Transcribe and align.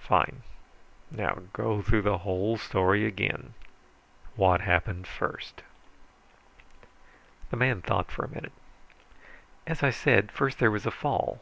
"Fine. 0.00 0.42
Now 1.10 1.44
go 1.54 1.80
through 1.80 2.02
the 2.02 2.18
whole 2.18 2.58
story 2.58 3.06
again. 3.06 3.54
What 4.36 4.60
happened 4.60 5.06
first?" 5.06 5.62
The 7.48 7.56
man 7.56 7.80
thought 7.80 8.10
for 8.12 8.22
a 8.22 8.28
minute. 8.28 8.52
"As 9.66 9.82
I 9.82 9.88
said, 9.88 10.30
first 10.30 10.58
there 10.58 10.70
was 10.70 10.84
a 10.84 10.90
fall. 10.90 11.40